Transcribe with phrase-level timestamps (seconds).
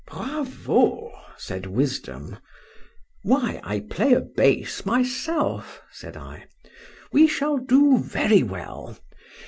[0.07, 1.11] —Bravo!
[1.37, 8.97] said Wisdom.—Why, I play a bass myself, said I;—we shall do very well.